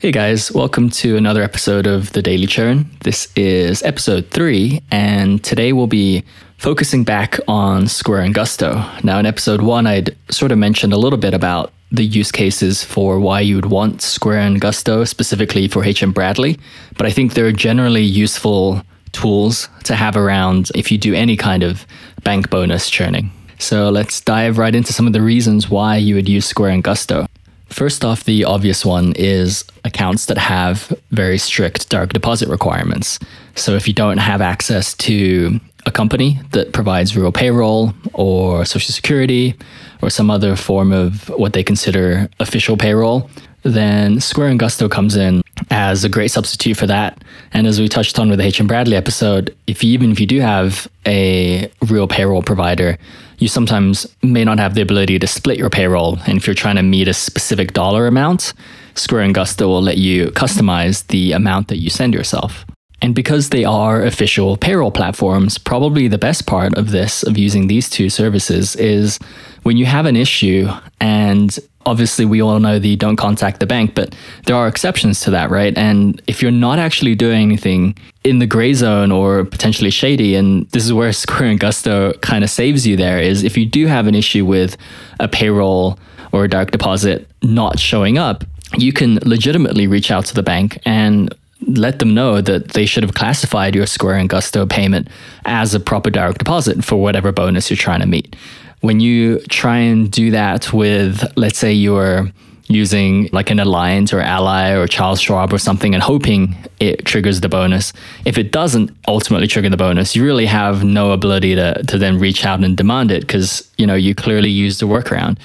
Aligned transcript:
Hey 0.00 0.12
guys, 0.12 0.52
welcome 0.52 0.90
to 0.90 1.16
another 1.16 1.42
episode 1.42 1.88
of 1.88 2.12
The 2.12 2.22
Daily 2.22 2.46
Churn. 2.46 2.88
This 3.00 3.32
is 3.34 3.82
episode 3.82 4.30
three, 4.30 4.80
and 4.92 5.42
today 5.42 5.72
we'll 5.72 5.88
be 5.88 6.22
focusing 6.56 7.02
back 7.02 7.40
on 7.48 7.88
Square 7.88 8.20
and 8.20 8.32
Gusto. 8.32 8.88
Now, 9.02 9.18
in 9.18 9.26
episode 9.26 9.60
one, 9.60 9.88
I'd 9.88 10.16
sort 10.30 10.52
of 10.52 10.58
mentioned 10.58 10.92
a 10.92 10.96
little 10.96 11.18
bit 11.18 11.34
about 11.34 11.72
the 11.90 12.04
use 12.04 12.30
cases 12.30 12.84
for 12.84 13.18
why 13.18 13.40
you 13.40 13.56
would 13.56 13.72
want 13.72 14.00
Square 14.00 14.38
and 14.42 14.60
Gusto, 14.60 15.02
specifically 15.02 15.66
for 15.66 15.82
HM 15.82 16.12
Bradley, 16.12 16.60
but 16.96 17.04
I 17.04 17.10
think 17.10 17.34
they're 17.34 17.50
generally 17.50 18.04
useful 18.04 18.82
tools 19.10 19.68
to 19.82 19.96
have 19.96 20.16
around 20.16 20.70
if 20.76 20.92
you 20.92 20.98
do 20.98 21.12
any 21.12 21.36
kind 21.36 21.64
of 21.64 21.84
bank 22.22 22.50
bonus 22.50 22.88
churning. 22.88 23.32
So 23.58 23.90
let's 23.90 24.20
dive 24.20 24.58
right 24.58 24.76
into 24.76 24.92
some 24.92 25.08
of 25.08 25.12
the 25.12 25.22
reasons 25.22 25.68
why 25.68 25.96
you 25.96 26.14
would 26.14 26.28
use 26.28 26.46
Square 26.46 26.70
and 26.70 26.84
Gusto. 26.84 27.26
First 27.68 28.04
off, 28.04 28.24
the 28.24 28.44
obvious 28.44 28.84
one 28.84 29.12
is 29.16 29.64
accounts 29.84 30.26
that 30.26 30.38
have 30.38 30.92
very 31.10 31.38
strict 31.38 31.88
direct 31.90 32.14
deposit 32.14 32.48
requirements. 32.48 33.18
So 33.54 33.74
if 33.74 33.86
you 33.86 33.94
don't 33.94 34.18
have 34.18 34.40
access 34.40 34.94
to 34.94 35.60
a 35.86 35.90
company 35.90 36.40
that 36.50 36.72
provides 36.72 37.16
real 37.16 37.32
payroll 37.32 37.92
or 38.14 38.64
social 38.64 38.92
security 38.92 39.54
or 40.02 40.10
some 40.10 40.30
other 40.30 40.56
form 40.56 40.92
of 40.92 41.28
what 41.30 41.52
they 41.52 41.62
consider 41.62 42.28
official 42.40 42.76
payroll, 42.76 43.30
then 43.62 44.20
Square 44.20 44.48
and 44.48 44.58
Gusto 44.58 44.88
comes 44.88 45.16
in 45.16 45.42
as 45.70 46.04
a 46.04 46.08
great 46.08 46.30
substitute 46.30 46.76
for 46.76 46.86
that. 46.86 47.22
And 47.52 47.66
as 47.66 47.80
we 47.80 47.88
touched 47.88 48.18
on 48.18 48.28
with 48.28 48.38
the 48.38 48.44
H 48.44 48.60
and 48.60 48.68
Bradley 48.68 48.96
episode, 48.96 49.54
if 49.66 49.82
you, 49.82 49.92
even 49.92 50.12
if 50.12 50.20
you 50.20 50.26
do 50.26 50.40
have 50.40 50.88
a 51.06 51.70
real 51.88 52.06
payroll 52.06 52.42
provider, 52.42 52.98
you 53.38 53.48
sometimes 53.48 54.06
may 54.22 54.44
not 54.44 54.58
have 54.58 54.74
the 54.74 54.82
ability 54.82 55.18
to 55.18 55.26
split 55.26 55.58
your 55.58 55.70
payroll. 55.70 56.18
And 56.26 56.36
if 56.36 56.46
you're 56.46 56.54
trying 56.54 56.76
to 56.76 56.82
meet 56.82 57.08
a 57.08 57.14
specific 57.14 57.72
dollar 57.72 58.06
amount, 58.06 58.52
Square 58.94 59.22
and 59.22 59.34
Gusto 59.34 59.68
will 59.68 59.82
let 59.82 59.96
you 59.96 60.26
customize 60.26 61.06
the 61.06 61.32
amount 61.32 61.68
that 61.68 61.78
you 61.78 61.88
send 61.88 62.14
yourself. 62.14 62.66
And 63.00 63.14
because 63.14 63.50
they 63.50 63.64
are 63.64 64.02
official 64.02 64.56
payroll 64.56 64.90
platforms, 64.90 65.56
probably 65.56 66.08
the 66.08 66.18
best 66.18 66.46
part 66.46 66.76
of 66.76 66.90
this, 66.90 67.22
of 67.22 67.38
using 67.38 67.68
these 67.68 67.88
two 67.88 68.10
services, 68.10 68.74
is 68.74 69.18
when 69.62 69.76
you 69.76 69.86
have 69.86 70.06
an 70.06 70.16
issue 70.16 70.68
and 71.00 71.56
obviously 71.88 72.26
we 72.26 72.42
all 72.42 72.60
know 72.60 72.78
the 72.78 72.96
don't 72.96 73.16
contact 73.16 73.60
the 73.60 73.66
bank, 73.66 73.94
but 73.94 74.14
there 74.44 74.54
are 74.54 74.68
exceptions 74.68 75.20
to 75.22 75.30
that, 75.30 75.48
right? 75.48 75.76
And 75.76 76.20
if 76.26 76.42
you're 76.42 76.50
not 76.50 76.78
actually 76.78 77.14
doing 77.14 77.40
anything 77.40 77.96
in 78.24 78.40
the 78.40 78.46
gray 78.46 78.74
zone 78.74 79.10
or 79.10 79.44
potentially 79.46 79.90
shady, 79.90 80.34
and 80.34 80.68
this 80.70 80.84
is 80.84 80.92
where 80.92 81.12
Square 81.24 81.48
and 81.48 81.60
Gusto 81.60 82.12
kind 82.20 82.44
of 82.44 82.50
saves 82.50 82.86
you 82.86 82.96
there, 82.96 83.18
is 83.18 83.42
if 83.42 83.56
you 83.56 83.64
do 83.64 83.86
have 83.86 84.06
an 84.06 84.14
issue 84.14 84.44
with 84.44 84.76
a 85.18 85.28
payroll 85.28 85.98
or 86.32 86.44
a 86.44 86.48
direct 86.48 86.72
deposit 86.72 87.26
not 87.42 87.78
showing 87.78 88.18
up, 88.18 88.44
you 88.76 88.92
can 88.92 89.18
legitimately 89.24 89.86
reach 89.86 90.10
out 90.10 90.26
to 90.26 90.34
the 90.34 90.42
bank 90.42 90.78
and 90.84 91.34
let 91.66 91.98
them 92.00 92.14
know 92.14 92.40
that 92.42 92.68
they 92.72 92.84
should 92.84 93.02
have 93.02 93.14
classified 93.14 93.74
your 93.74 93.86
Square 93.86 94.16
and 94.16 94.28
Gusto 94.28 94.66
payment 94.66 95.08
as 95.46 95.74
a 95.74 95.80
proper 95.80 96.10
direct 96.10 96.38
deposit 96.38 96.84
for 96.84 96.96
whatever 96.96 97.32
bonus 97.32 97.70
you're 97.70 97.78
trying 97.78 98.00
to 98.00 98.06
meet 98.06 98.36
when 98.80 99.00
you 99.00 99.40
try 99.48 99.78
and 99.78 100.10
do 100.10 100.30
that 100.30 100.72
with, 100.72 101.24
let's 101.36 101.58
say 101.58 101.72
you're 101.72 102.30
using 102.68 103.28
like 103.32 103.50
an 103.50 103.58
Alliant 103.58 104.12
or 104.12 104.20
Ally 104.20 104.72
or 104.72 104.86
Charles 104.86 105.20
Schwab 105.20 105.52
or 105.52 105.58
something 105.58 105.94
and 105.94 106.02
hoping 106.02 106.54
it 106.80 107.04
triggers 107.04 107.40
the 107.40 107.48
bonus. 107.48 107.92
If 108.24 108.38
it 108.38 108.52
doesn't 108.52 108.90
ultimately 109.08 109.46
trigger 109.46 109.70
the 109.70 109.76
bonus, 109.76 110.14
you 110.14 110.24
really 110.24 110.46
have 110.46 110.84
no 110.84 111.12
ability 111.12 111.54
to, 111.54 111.82
to 111.84 111.98
then 111.98 112.18
reach 112.18 112.44
out 112.44 112.62
and 112.62 112.76
demand 112.76 113.10
it 113.10 113.22
because, 113.22 113.68
you 113.78 113.86
know, 113.86 113.94
you 113.94 114.14
clearly 114.14 114.50
used 114.50 114.80
the 114.80 114.86
workaround. 114.86 115.38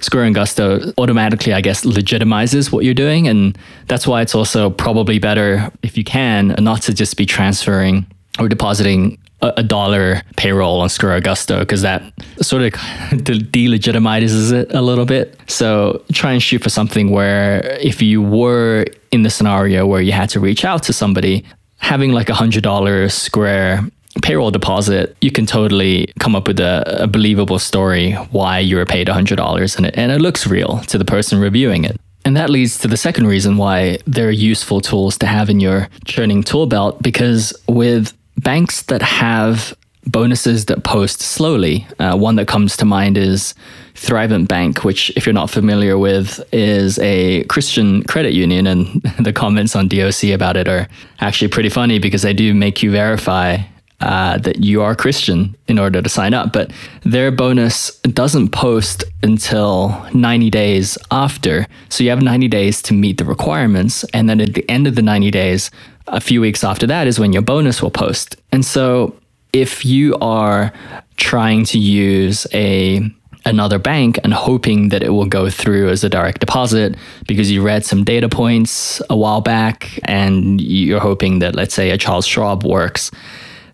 Square 0.00 0.24
and 0.24 0.34
Gusto 0.34 0.92
automatically, 0.96 1.52
I 1.52 1.60
guess, 1.60 1.84
legitimizes 1.84 2.70
what 2.70 2.84
you're 2.84 2.94
doing. 2.94 3.26
And 3.26 3.58
that's 3.88 4.06
why 4.06 4.22
it's 4.22 4.34
also 4.34 4.70
probably 4.70 5.18
better, 5.18 5.72
if 5.82 5.98
you 5.98 6.04
can, 6.04 6.54
not 6.60 6.82
to 6.82 6.94
just 6.94 7.16
be 7.16 7.26
transferring 7.26 8.06
or 8.38 8.48
depositing 8.48 9.18
a, 9.40 9.62
dollar 9.62 10.22
payroll 10.36 10.80
on 10.80 10.88
Square 10.88 11.20
Gusto 11.20 11.60
because 11.60 11.82
that 11.82 12.02
sort 12.40 12.62
of 12.62 12.72
delegitimizes 13.12 14.52
it 14.52 14.72
a 14.74 14.82
little 14.82 15.04
bit. 15.04 15.38
So 15.46 16.04
try 16.12 16.32
and 16.32 16.42
shoot 16.42 16.62
for 16.62 16.70
something 16.70 17.10
where 17.10 17.78
if 17.80 18.02
you 18.02 18.22
were 18.22 18.86
in 19.12 19.22
the 19.22 19.30
scenario 19.30 19.86
where 19.86 20.00
you 20.00 20.12
had 20.12 20.28
to 20.30 20.40
reach 20.40 20.64
out 20.64 20.82
to 20.84 20.92
somebody, 20.92 21.44
having 21.78 22.12
like 22.12 22.28
a 22.28 22.34
hundred 22.34 22.62
dollar 22.62 23.08
Square 23.08 23.88
payroll 24.22 24.50
deposit, 24.50 25.16
you 25.20 25.30
can 25.30 25.46
totally 25.46 26.12
come 26.18 26.34
up 26.34 26.48
with 26.48 26.58
a, 26.58 27.02
a 27.02 27.06
believable 27.06 27.58
story 27.58 28.12
why 28.32 28.58
you 28.58 28.76
were 28.76 28.86
paid 28.86 29.08
a 29.08 29.12
$100 29.12 29.76
and 29.76 29.86
it, 29.86 29.94
and 29.96 30.10
it 30.10 30.20
looks 30.20 30.46
real 30.46 30.78
to 30.88 30.98
the 30.98 31.04
person 31.04 31.38
reviewing 31.38 31.84
it. 31.84 32.00
And 32.24 32.36
that 32.36 32.50
leads 32.50 32.78
to 32.80 32.88
the 32.88 32.96
second 32.96 33.26
reason 33.26 33.56
why 33.56 33.98
they're 34.06 34.30
useful 34.30 34.80
tools 34.80 35.16
to 35.18 35.26
have 35.26 35.48
in 35.48 35.60
your 35.60 35.88
churning 36.04 36.42
tool 36.42 36.66
belt 36.66 37.02
because 37.02 37.54
with 37.68 38.12
banks 38.48 38.80
that 38.84 39.02
have 39.02 39.76
bonuses 40.06 40.64
that 40.64 40.82
post 40.82 41.20
slowly. 41.20 41.86
Uh, 41.98 42.16
one 42.16 42.36
that 42.36 42.48
comes 42.48 42.78
to 42.78 42.86
mind 42.86 43.18
is 43.18 43.54
Thrivent 43.94 44.48
Bank, 44.48 44.84
which, 44.84 45.10
if 45.16 45.26
you're 45.26 45.34
not 45.34 45.50
familiar 45.50 45.98
with, 45.98 46.42
is 46.50 46.98
a 47.00 47.44
Christian 47.44 48.02
credit 48.04 48.32
union. 48.32 48.66
And 48.66 49.02
the 49.20 49.34
comments 49.34 49.76
on 49.76 49.86
DOC 49.86 50.30
about 50.32 50.56
it 50.56 50.66
are 50.66 50.88
actually 51.20 51.48
pretty 51.48 51.68
funny 51.68 51.98
because 51.98 52.22
they 52.22 52.32
do 52.32 52.54
make 52.54 52.82
you 52.82 52.90
verify 52.90 53.58
uh, 54.00 54.38
that 54.38 54.62
you 54.62 54.80
are 54.82 54.94
Christian 54.94 55.56
in 55.66 55.78
order 55.78 56.00
to 56.00 56.08
sign 56.08 56.34
up. 56.34 56.52
But 56.52 56.72
their 57.02 57.30
bonus 57.30 57.98
doesn't 58.02 58.50
post 58.50 59.04
until 59.22 60.06
90 60.14 60.50
days 60.50 60.96
after. 61.10 61.66
So 61.88 62.04
you 62.04 62.10
have 62.10 62.22
90 62.22 62.48
days 62.48 62.80
to 62.82 62.94
meet 62.94 63.18
the 63.18 63.24
requirements. 63.24 64.04
And 64.14 64.28
then 64.28 64.40
at 64.40 64.54
the 64.54 64.68
end 64.70 64.86
of 64.86 64.94
the 64.94 65.02
90 65.02 65.30
days, 65.30 65.70
a 66.06 66.20
few 66.20 66.40
weeks 66.40 66.62
after 66.62 66.86
that 66.86 67.06
is 67.06 67.18
when 67.18 67.32
your 67.32 67.42
bonus 67.42 67.82
will 67.82 67.90
post. 67.90 68.36
And 68.52 68.64
so 68.64 69.16
if 69.52 69.84
you 69.84 70.16
are 70.20 70.72
trying 71.16 71.64
to 71.64 71.78
use 71.78 72.46
a 72.54 73.00
another 73.44 73.78
bank 73.78 74.18
and 74.24 74.34
hoping 74.34 74.90
that 74.90 75.02
it 75.02 75.10
will 75.10 75.26
go 75.26 75.48
through 75.48 75.88
as 75.88 76.04
a 76.04 76.08
direct 76.08 76.40
deposit 76.40 76.96
because 77.26 77.50
you 77.50 77.62
read 77.62 77.84
some 77.84 78.04
data 78.04 78.28
points 78.28 79.00
a 79.08 79.16
while 79.16 79.40
back 79.40 79.98
and 80.04 80.60
you're 80.60 81.00
hoping 81.00 81.38
that 81.38 81.54
let's 81.54 81.72
say 81.72 81.90
a 81.90 81.96
Charles 81.96 82.26
Schwab 82.26 82.62
works 82.64 83.10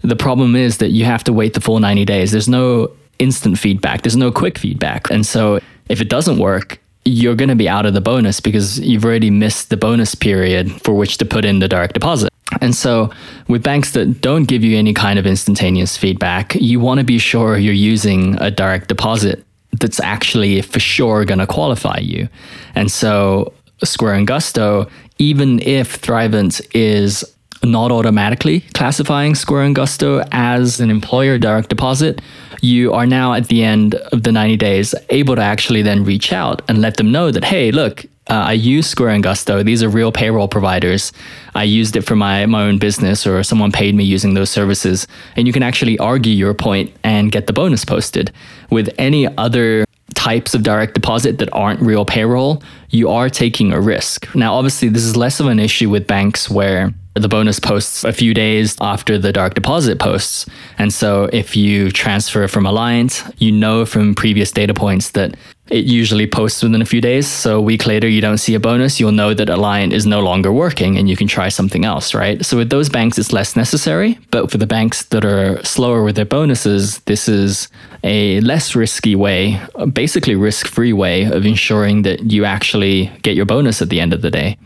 the 0.04 0.16
problem 0.16 0.54
is 0.54 0.78
that 0.78 0.90
you 0.90 1.06
have 1.06 1.24
to 1.24 1.32
wait 1.32 1.54
the 1.54 1.60
full 1.60 1.80
90 1.80 2.04
days. 2.04 2.30
There's 2.30 2.48
no 2.48 2.90
instant 3.18 3.58
feedback, 3.58 4.02
there's 4.02 4.16
no 4.16 4.30
quick 4.30 4.58
feedback. 4.58 5.10
And 5.10 5.24
so 5.26 5.60
if 5.88 6.00
it 6.00 6.10
doesn't 6.10 6.38
work, 6.38 6.78
you're 7.06 7.34
going 7.34 7.48
to 7.48 7.54
be 7.54 7.68
out 7.68 7.86
of 7.86 7.94
the 7.94 8.00
bonus 8.00 8.40
because 8.40 8.78
you've 8.80 9.04
already 9.04 9.30
missed 9.30 9.70
the 9.70 9.76
bonus 9.76 10.14
period 10.14 10.70
for 10.82 10.94
which 10.94 11.18
to 11.18 11.24
put 11.24 11.44
in 11.44 11.58
the 11.58 11.68
direct 11.68 11.94
deposit. 11.94 12.30
And 12.60 12.74
so, 12.74 13.10
with 13.48 13.62
banks 13.62 13.92
that 13.92 14.20
don't 14.20 14.44
give 14.44 14.62
you 14.62 14.78
any 14.78 14.94
kind 14.94 15.18
of 15.18 15.26
instantaneous 15.26 15.96
feedback, 15.96 16.54
you 16.54 16.78
want 16.78 16.98
to 17.00 17.04
be 17.04 17.18
sure 17.18 17.58
you're 17.58 17.74
using 17.74 18.40
a 18.40 18.50
direct 18.50 18.88
deposit 18.88 19.44
that's 19.72 19.98
actually 20.00 20.62
for 20.62 20.78
sure 20.78 21.24
going 21.24 21.40
to 21.40 21.46
qualify 21.46 21.98
you. 21.98 22.28
And 22.74 22.90
so, 22.90 23.52
Square 23.82 24.14
and 24.14 24.26
Gusto, 24.26 24.88
even 25.18 25.60
if 25.60 26.00
Thrivent 26.00 26.64
is 26.74 27.24
not 27.64 27.90
automatically 27.90 28.60
classifying 28.74 29.34
Square 29.34 29.62
and 29.64 29.74
Gusto 29.74 30.24
as 30.32 30.80
an 30.80 30.90
employer 30.90 31.38
direct 31.38 31.68
deposit, 31.68 32.20
you 32.60 32.92
are 32.92 33.06
now 33.06 33.34
at 33.34 33.48
the 33.48 33.62
end 33.62 33.94
of 33.94 34.22
the 34.22 34.32
90 34.32 34.56
days 34.56 34.94
able 35.10 35.36
to 35.36 35.42
actually 35.42 35.82
then 35.82 36.04
reach 36.04 36.32
out 36.32 36.62
and 36.68 36.80
let 36.80 36.96
them 36.96 37.12
know 37.12 37.30
that, 37.30 37.44
hey, 37.44 37.70
look, 37.70 38.06
uh, 38.30 38.44
I 38.48 38.52
use 38.52 38.86
Square 38.86 39.10
and 39.10 39.22
Gusto. 39.22 39.62
These 39.62 39.82
are 39.82 39.88
real 39.88 40.10
payroll 40.10 40.48
providers. 40.48 41.12
I 41.54 41.64
used 41.64 41.94
it 41.94 42.02
for 42.02 42.16
my, 42.16 42.46
my 42.46 42.62
own 42.62 42.78
business 42.78 43.26
or 43.26 43.42
someone 43.42 43.70
paid 43.70 43.94
me 43.94 44.04
using 44.04 44.32
those 44.32 44.48
services. 44.48 45.06
And 45.36 45.46
you 45.46 45.52
can 45.52 45.62
actually 45.62 45.98
argue 45.98 46.32
your 46.32 46.54
point 46.54 46.90
and 47.04 47.30
get 47.30 47.46
the 47.46 47.52
bonus 47.52 47.84
posted. 47.84 48.32
With 48.70 48.88
any 48.96 49.26
other 49.36 49.84
types 50.14 50.54
of 50.54 50.62
direct 50.62 50.94
deposit 50.94 51.38
that 51.38 51.52
aren't 51.52 51.80
real 51.80 52.06
payroll, 52.06 52.62
you 52.88 53.10
are 53.10 53.28
taking 53.28 53.72
a 53.72 53.80
risk. 53.80 54.34
Now, 54.34 54.54
obviously, 54.54 54.88
this 54.88 55.02
is 55.04 55.16
less 55.16 55.38
of 55.38 55.46
an 55.46 55.58
issue 55.58 55.90
with 55.90 56.06
banks 56.06 56.48
where 56.48 56.94
the 57.14 57.28
bonus 57.28 57.60
posts 57.60 58.02
a 58.02 58.12
few 58.12 58.34
days 58.34 58.76
after 58.80 59.18
the 59.18 59.32
direct 59.32 59.54
deposit 59.54 60.00
posts. 60.00 60.46
And 60.78 60.92
so 60.92 61.30
if 61.32 61.56
you 61.56 61.90
transfer 61.90 62.48
from 62.48 62.64
Alliant, 62.64 63.34
you 63.38 63.52
know 63.52 63.86
from 63.86 64.14
previous 64.14 64.50
data 64.50 64.74
points 64.74 65.10
that 65.10 65.36
it 65.70 65.84
usually 65.84 66.26
posts 66.26 66.62
within 66.62 66.82
a 66.82 66.84
few 66.84 67.00
days. 67.00 67.26
So 67.26 67.58
a 67.58 67.62
week 67.62 67.86
later, 67.86 68.08
you 68.08 68.20
don't 68.20 68.38
see 68.38 68.54
a 68.54 68.60
bonus, 68.60 68.98
you'll 68.98 69.12
know 69.12 69.32
that 69.32 69.48
Alliant 69.48 69.92
is 69.92 70.06
no 70.06 70.20
longer 70.20 70.52
working 70.52 70.98
and 70.98 71.08
you 71.08 71.16
can 71.16 71.28
try 71.28 71.48
something 71.48 71.84
else, 71.84 72.14
right? 72.14 72.44
So 72.44 72.56
with 72.56 72.70
those 72.70 72.88
banks, 72.88 73.16
it's 73.16 73.32
less 73.32 73.56
necessary. 73.56 74.18
But 74.30 74.50
for 74.50 74.58
the 74.58 74.66
banks 74.66 75.04
that 75.06 75.24
are 75.24 75.62
slower 75.64 76.02
with 76.02 76.16
their 76.16 76.26
bonuses, 76.26 76.98
this 77.00 77.28
is 77.28 77.68
a 78.02 78.40
less 78.40 78.74
risky 78.74 79.14
way, 79.14 79.60
basically 79.92 80.34
risk 80.34 80.66
free 80.66 80.92
way 80.92 81.24
of 81.24 81.46
ensuring 81.46 82.02
that 82.02 82.30
you 82.30 82.44
actually 82.44 83.06
get 83.22 83.36
your 83.36 83.46
bonus 83.46 83.80
at 83.80 83.88
the 83.88 84.00
end 84.00 84.12
of 84.12 84.20
the 84.20 84.30
day. 84.30 84.58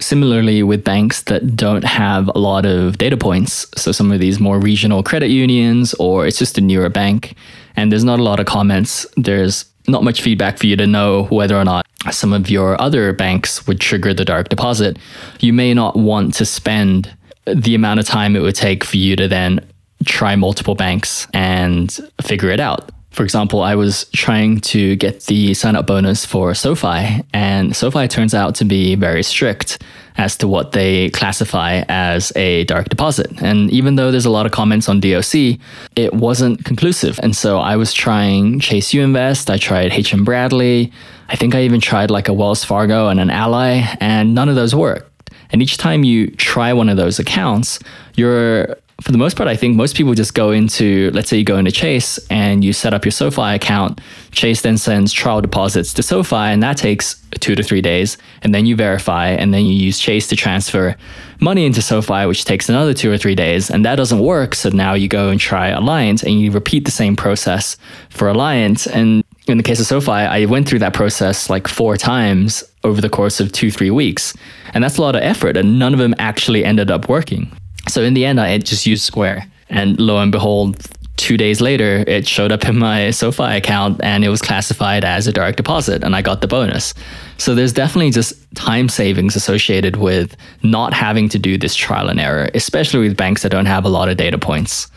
Similarly, 0.00 0.62
with 0.62 0.84
banks 0.84 1.22
that 1.24 1.54
don't 1.54 1.84
have 1.84 2.28
a 2.34 2.38
lot 2.38 2.64
of 2.64 2.98
data 2.98 3.16
points, 3.16 3.66
so 3.76 3.92
some 3.92 4.10
of 4.10 4.20
these 4.20 4.40
more 4.40 4.58
regional 4.58 5.02
credit 5.02 5.28
unions, 5.28 5.94
or 5.94 6.26
it's 6.26 6.38
just 6.38 6.58
a 6.58 6.60
newer 6.60 6.88
bank, 6.88 7.34
and 7.76 7.92
there's 7.92 8.04
not 8.04 8.18
a 8.18 8.22
lot 8.22 8.40
of 8.40 8.46
comments, 8.46 9.06
there's 9.16 9.64
not 9.88 10.02
much 10.02 10.22
feedback 10.22 10.58
for 10.58 10.66
you 10.66 10.76
to 10.76 10.86
know 10.86 11.24
whether 11.24 11.56
or 11.56 11.64
not 11.64 11.86
some 12.10 12.32
of 12.32 12.50
your 12.50 12.80
other 12.80 13.12
banks 13.12 13.66
would 13.66 13.80
trigger 13.80 14.12
the 14.12 14.24
direct 14.24 14.50
deposit, 14.50 14.98
you 15.40 15.52
may 15.52 15.74
not 15.74 15.96
want 15.96 16.34
to 16.34 16.44
spend 16.44 17.14
the 17.46 17.74
amount 17.74 18.00
of 18.00 18.06
time 18.06 18.36
it 18.36 18.40
would 18.40 18.54
take 18.54 18.84
for 18.84 18.96
you 18.96 19.16
to 19.16 19.28
then 19.28 19.60
try 20.04 20.34
multiple 20.36 20.74
banks 20.74 21.26
and 21.32 21.98
figure 22.20 22.50
it 22.50 22.60
out. 22.60 22.90
For 23.12 23.24
example, 23.24 23.62
I 23.62 23.74
was 23.74 24.06
trying 24.14 24.60
to 24.62 24.96
get 24.96 25.26
the 25.26 25.52
sign 25.52 25.76
up 25.76 25.86
bonus 25.86 26.24
for 26.24 26.54
SoFi, 26.54 27.22
and 27.34 27.76
SoFi 27.76 28.08
turns 28.08 28.34
out 28.34 28.54
to 28.56 28.64
be 28.64 28.94
very 28.94 29.22
strict 29.22 29.82
as 30.16 30.36
to 30.38 30.48
what 30.48 30.72
they 30.72 31.10
classify 31.10 31.84
as 31.88 32.32
a 32.36 32.64
direct 32.64 32.88
deposit. 32.88 33.40
And 33.42 33.70
even 33.70 33.96
though 33.96 34.10
there's 34.10 34.24
a 34.24 34.30
lot 34.30 34.46
of 34.46 34.52
comments 34.52 34.88
on 34.88 35.00
DOC, 35.00 35.58
it 35.94 36.14
wasn't 36.14 36.64
conclusive. 36.64 37.20
And 37.22 37.36
so 37.36 37.58
I 37.58 37.76
was 37.76 37.92
trying 37.92 38.60
Chase 38.60 38.94
You 38.94 39.02
Invest, 39.02 39.50
I 39.50 39.58
tried 39.58 39.92
HM 39.92 40.24
Bradley, 40.24 40.90
I 41.28 41.36
think 41.36 41.54
I 41.54 41.62
even 41.62 41.80
tried 41.80 42.10
like 42.10 42.28
a 42.28 42.32
Wells 42.32 42.64
Fargo 42.64 43.08
and 43.08 43.20
an 43.20 43.30
Ally, 43.30 43.82
and 44.00 44.34
none 44.34 44.48
of 44.48 44.54
those 44.54 44.74
worked. 44.74 45.08
And 45.50 45.60
each 45.60 45.76
time 45.76 46.02
you 46.02 46.28
try 46.30 46.72
one 46.72 46.88
of 46.88 46.96
those 46.96 47.18
accounts, 47.18 47.78
you're 48.14 48.76
for 49.02 49.10
the 49.10 49.18
most 49.18 49.36
part, 49.36 49.48
I 49.48 49.56
think 49.56 49.76
most 49.76 49.96
people 49.96 50.14
just 50.14 50.34
go 50.34 50.52
into, 50.52 51.10
let's 51.12 51.28
say 51.28 51.36
you 51.36 51.44
go 51.44 51.58
into 51.58 51.72
Chase 51.72 52.18
and 52.30 52.64
you 52.64 52.72
set 52.72 52.94
up 52.94 53.04
your 53.04 53.12
SoFi 53.12 53.54
account. 53.54 54.00
Chase 54.30 54.62
then 54.62 54.78
sends 54.78 55.12
trial 55.12 55.40
deposits 55.40 55.92
to 55.94 56.02
SoFi, 56.02 56.36
and 56.36 56.62
that 56.62 56.76
takes 56.76 57.20
two 57.40 57.56
to 57.56 57.62
three 57.62 57.80
days. 57.80 58.16
And 58.42 58.54
then 58.54 58.64
you 58.64 58.76
verify, 58.76 59.28
and 59.28 59.52
then 59.52 59.66
you 59.66 59.74
use 59.74 59.98
Chase 59.98 60.28
to 60.28 60.36
transfer 60.36 60.96
money 61.40 61.66
into 61.66 61.82
SoFi, 61.82 62.26
which 62.26 62.44
takes 62.44 62.68
another 62.68 62.94
two 62.94 63.10
or 63.10 63.18
three 63.18 63.34
days. 63.34 63.70
And 63.70 63.84
that 63.84 63.96
doesn't 63.96 64.20
work. 64.20 64.54
So 64.54 64.68
now 64.68 64.94
you 64.94 65.08
go 65.08 65.30
and 65.30 65.40
try 65.40 65.72
Alliant 65.72 66.22
and 66.22 66.40
you 66.40 66.52
repeat 66.52 66.84
the 66.84 66.92
same 66.92 67.16
process 67.16 67.76
for 68.08 68.28
Alliant. 68.28 68.86
And 68.86 69.24
in 69.48 69.56
the 69.56 69.64
case 69.64 69.80
of 69.80 69.86
SoFi, 69.86 70.12
I 70.12 70.44
went 70.44 70.68
through 70.68 70.78
that 70.78 70.94
process 70.94 71.50
like 71.50 71.66
four 71.66 71.96
times 71.96 72.62
over 72.84 73.00
the 73.00 73.10
course 73.10 73.40
of 73.40 73.50
two, 73.50 73.72
three 73.72 73.90
weeks. 73.90 74.32
And 74.74 74.84
that's 74.84 74.98
a 74.98 75.02
lot 75.02 75.16
of 75.16 75.22
effort, 75.22 75.56
and 75.56 75.78
none 75.78 75.92
of 75.92 75.98
them 75.98 76.14
actually 76.18 76.64
ended 76.64 76.90
up 76.90 77.08
working. 77.08 77.50
So 77.88 78.02
in 78.02 78.14
the 78.14 78.24
end, 78.24 78.40
I 78.40 78.58
just 78.58 78.86
used 78.86 79.02
Square. 79.02 79.46
And 79.68 79.98
lo 79.98 80.18
and 80.18 80.30
behold, 80.30 80.86
two 81.16 81.36
days 81.36 81.60
later, 81.60 82.04
it 82.06 82.26
showed 82.26 82.52
up 82.52 82.64
in 82.64 82.78
my 82.78 83.10
SoFi 83.10 83.56
account 83.56 84.00
and 84.02 84.24
it 84.24 84.28
was 84.28 84.42
classified 84.42 85.04
as 85.04 85.26
a 85.26 85.32
direct 85.32 85.56
deposit, 85.56 86.02
and 86.02 86.16
I 86.16 86.22
got 86.22 86.40
the 86.40 86.48
bonus. 86.48 86.94
So 87.38 87.54
there's 87.54 87.72
definitely 87.72 88.10
just 88.10 88.34
time 88.54 88.88
savings 88.88 89.36
associated 89.36 89.96
with 89.96 90.36
not 90.62 90.92
having 90.92 91.28
to 91.30 91.38
do 91.38 91.56
this 91.56 91.74
trial 91.74 92.08
and 92.08 92.20
error, 92.20 92.50
especially 92.54 93.00
with 93.00 93.16
banks 93.16 93.42
that 93.42 93.50
don't 93.50 93.66
have 93.66 93.84
a 93.84 93.88
lot 93.88 94.08
of 94.08 94.16
data 94.16 94.38
points. 94.38 94.88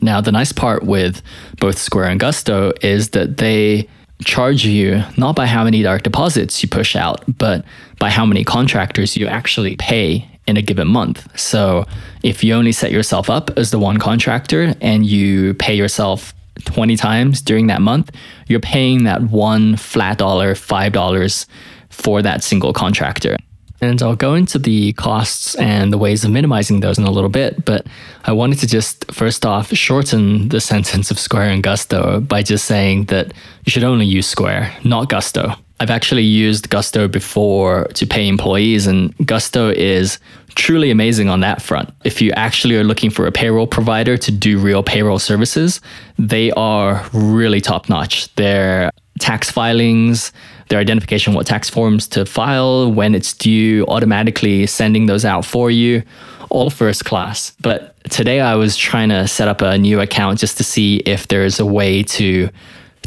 Now, 0.00 0.20
the 0.20 0.32
nice 0.32 0.52
part 0.52 0.84
with 0.84 1.22
both 1.58 1.78
Square 1.78 2.10
and 2.10 2.20
Gusto 2.20 2.72
is 2.82 3.10
that 3.10 3.38
they 3.38 3.88
charge 4.24 4.64
you 4.64 5.02
not 5.16 5.36
by 5.36 5.46
how 5.46 5.64
many 5.64 5.82
direct 5.82 6.04
deposits 6.04 6.62
you 6.62 6.68
push 6.68 6.96
out, 6.96 7.22
but 7.38 7.64
by 7.98 8.10
how 8.10 8.26
many 8.26 8.44
contractors 8.44 9.16
you 9.16 9.26
actually 9.26 9.76
pay 9.76 10.28
in 10.48 10.56
a 10.56 10.62
given 10.62 10.88
month. 10.88 11.38
So 11.38 11.84
if 12.22 12.42
you 12.42 12.54
only 12.54 12.72
set 12.72 12.90
yourself 12.90 13.30
up 13.30 13.50
as 13.56 13.70
the 13.70 13.78
one 13.78 13.98
contractor 13.98 14.74
and 14.80 15.06
you 15.06 15.54
pay 15.54 15.74
yourself 15.74 16.34
20 16.64 16.96
times 16.96 17.40
during 17.42 17.68
that 17.68 17.82
month, 17.82 18.10
you're 18.48 18.58
paying 18.58 19.04
that 19.04 19.22
one 19.22 19.76
flat 19.76 20.18
dollar, 20.18 20.54
$5 20.54 21.46
for 21.90 22.22
that 22.22 22.42
single 22.42 22.72
contractor. 22.72 23.36
And 23.80 24.02
I'll 24.02 24.16
go 24.16 24.34
into 24.34 24.58
the 24.58 24.92
costs 24.94 25.54
and 25.56 25.92
the 25.92 25.98
ways 25.98 26.24
of 26.24 26.32
minimizing 26.32 26.80
those 26.80 26.98
in 26.98 27.04
a 27.04 27.12
little 27.12 27.30
bit, 27.30 27.64
but 27.64 27.86
I 28.24 28.32
wanted 28.32 28.58
to 28.60 28.66
just 28.66 29.12
first 29.12 29.46
off 29.46 29.72
shorten 29.72 30.48
the 30.48 30.60
sentence 30.72 31.10
of 31.10 31.18
Square 31.18 31.50
and 31.50 31.62
Gusto 31.62 32.20
by 32.20 32.42
just 32.42 32.64
saying 32.64 33.04
that 33.04 33.32
you 33.64 33.70
should 33.70 33.84
only 33.84 34.06
use 34.06 34.26
Square, 34.26 34.74
not 34.82 35.08
Gusto. 35.08 35.54
I've 35.80 35.90
actually 35.90 36.24
used 36.24 36.70
Gusto 36.70 37.06
before 37.06 37.84
to 37.94 38.06
pay 38.06 38.26
employees, 38.26 38.88
and 38.88 39.14
Gusto 39.24 39.70
is 39.70 40.18
truly 40.58 40.90
amazing 40.90 41.28
on 41.28 41.40
that 41.40 41.62
front. 41.62 41.88
If 42.04 42.20
you 42.20 42.32
actually 42.32 42.76
are 42.76 42.84
looking 42.84 43.10
for 43.10 43.26
a 43.26 43.32
payroll 43.32 43.66
provider 43.66 44.16
to 44.18 44.32
do 44.32 44.58
real 44.58 44.82
payroll 44.82 45.20
services, 45.20 45.80
they 46.18 46.50
are 46.52 47.08
really 47.12 47.60
top 47.60 47.88
notch. 47.88 48.34
Their 48.34 48.90
tax 49.20 49.50
filings, 49.50 50.32
their 50.68 50.80
identification 50.80 51.32
what 51.32 51.46
tax 51.46 51.70
forms 51.70 52.08
to 52.08 52.26
file, 52.26 52.92
when 52.92 53.14
it's 53.14 53.32
due, 53.32 53.86
automatically 53.86 54.66
sending 54.66 55.06
those 55.06 55.24
out 55.24 55.44
for 55.44 55.70
you, 55.70 56.02
all 56.50 56.70
first 56.70 57.04
class. 57.04 57.52
But 57.60 57.94
today 58.10 58.40
I 58.40 58.56
was 58.56 58.76
trying 58.76 59.10
to 59.10 59.28
set 59.28 59.46
up 59.46 59.62
a 59.62 59.78
new 59.78 60.00
account 60.00 60.40
just 60.40 60.56
to 60.58 60.64
see 60.64 60.96
if 61.06 61.28
there's 61.28 61.60
a 61.60 61.66
way 61.66 62.02
to 62.02 62.50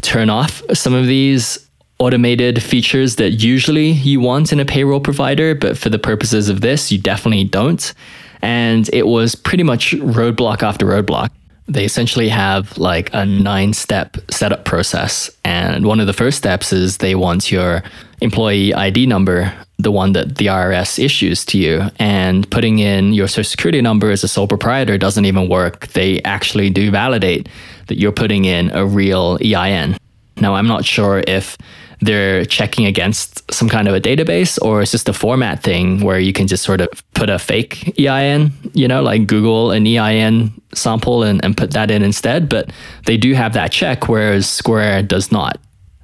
turn 0.00 0.30
off 0.30 0.62
some 0.72 0.94
of 0.94 1.06
these 1.06 1.68
automated 1.98 2.62
features 2.62 3.16
that 3.16 3.30
usually 3.30 3.90
you 3.90 4.20
want 4.20 4.52
in 4.52 4.60
a 4.60 4.64
payroll 4.64 5.00
provider, 5.00 5.54
but 5.54 5.78
for 5.78 5.88
the 5.88 5.98
purposes 5.98 6.48
of 6.48 6.60
this, 6.60 6.90
you 6.90 6.98
definitely 6.98 7.44
don't. 7.44 7.94
And 8.42 8.90
it 8.92 9.06
was 9.06 9.34
pretty 9.34 9.62
much 9.62 9.92
roadblock 9.92 10.62
after 10.62 10.86
roadblock. 10.86 11.30
They 11.68 11.84
essentially 11.84 12.28
have 12.28 12.76
like 12.76 13.08
a 13.12 13.24
nine 13.24 13.72
step 13.72 14.16
setup 14.30 14.64
process. 14.64 15.30
And 15.44 15.86
one 15.86 16.00
of 16.00 16.08
the 16.08 16.12
first 16.12 16.38
steps 16.38 16.72
is 16.72 16.98
they 16.98 17.14
want 17.14 17.52
your 17.52 17.84
employee 18.20 18.74
ID 18.74 19.06
number, 19.06 19.52
the 19.78 19.92
one 19.92 20.12
that 20.12 20.36
the 20.36 20.46
IRS 20.46 21.02
issues 21.02 21.44
to 21.46 21.58
you. 21.58 21.82
And 22.00 22.50
putting 22.50 22.80
in 22.80 23.12
your 23.12 23.28
social 23.28 23.48
security 23.48 23.80
number 23.80 24.10
as 24.10 24.24
a 24.24 24.28
sole 24.28 24.48
proprietor 24.48 24.98
doesn't 24.98 25.24
even 25.24 25.48
work. 25.48 25.86
They 25.88 26.20
actually 26.22 26.68
do 26.68 26.90
validate 26.90 27.48
that 27.86 27.98
you're 27.98 28.12
putting 28.12 28.44
in 28.44 28.70
a 28.72 28.84
real 28.84 29.38
EIN. 29.40 29.96
Now, 30.38 30.54
I'm 30.54 30.66
not 30.66 30.84
sure 30.84 31.22
if 31.28 31.56
they're 32.02 32.44
checking 32.44 32.84
against 32.84 33.50
some 33.52 33.68
kind 33.68 33.86
of 33.86 33.94
a 33.94 34.00
database 34.00 34.58
or 34.60 34.82
it's 34.82 34.90
just 34.90 35.08
a 35.08 35.12
format 35.12 35.62
thing 35.62 36.00
where 36.00 36.18
you 36.18 36.32
can 36.32 36.48
just 36.48 36.64
sort 36.64 36.80
of 36.80 36.88
put 37.14 37.30
a 37.30 37.38
fake 37.38 37.96
EIN, 37.98 38.52
you 38.74 38.88
know, 38.88 39.02
like 39.02 39.28
Google 39.28 39.70
an 39.70 39.86
EIN 39.86 40.52
sample 40.74 41.22
and, 41.22 41.42
and 41.44 41.56
put 41.56 41.70
that 41.70 41.92
in 41.92 42.02
instead. 42.02 42.48
But 42.48 42.72
they 43.06 43.16
do 43.16 43.34
have 43.34 43.52
that 43.54 43.70
check, 43.70 44.08
whereas 44.08 44.50
Square 44.50 45.04
does 45.04 45.30
not. 45.30 45.60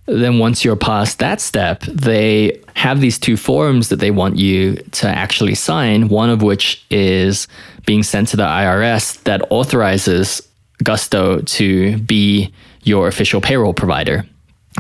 Then 0.06 0.38
once 0.38 0.64
you're 0.64 0.76
past 0.76 1.18
that 1.18 1.40
step, 1.40 1.82
they 1.82 2.62
have 2.76 3.00
these 3.00 3.18
two 3.18 3.36
forms 3.36 3.88
that 3.88 3.96
they 3.96 4.12
want 4.12 4.38
you 4.38 4.76
to 4.92 5.08
actually 5.08 5.56
sign, 5.56 6.08
one 6.08 6.30
of 6.30 6.42
which 6.42 6.86
is 6.90 7.48
being 7.86 8.04
sent 8.04 8.28
to 8.28 8.36
the 8.36 8.44
IRS 8.44 9.20
that 9.24 9.42
authorizes 9.50 10.40
Gusto 10.82 11.40
to 11.40 11.98
be 11.98 12.54
your 12.84 13.08
official 13.08 13.40
payroll 13.40 13.74
provider. 13.74 14.24